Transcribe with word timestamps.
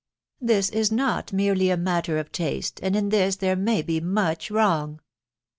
This 0.51 0.71
is 0.71 0.91
not 0.91 1.31
merely 1.31 1.69
a 1.69 1.77
matter 1.77 2.17
of 2.17 2.31
taste, 2.31 2.79
and 2.81 2.95
in 2.95 3.09
this 3.09 3.35
there 3.35 3.55
may 3.55 3.83
be 3.83 3.99
much 3.99 4.49
wrong." 4.49 4.99